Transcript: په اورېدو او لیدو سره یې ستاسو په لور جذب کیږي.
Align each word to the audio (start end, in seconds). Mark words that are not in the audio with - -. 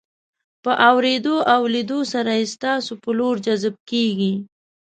په 0.63 0.71
اورېدو 0.89 1.35
او 1.53 1.61
لیدو 1.73 1.99
سره 2.13 2.31
یې 2.39 2.45
ستاسو 2.53 2.91
په 3.03 3.09
لور 3.17 3.35
جذب 3.45 3.75
کیږي. 3.89 4.33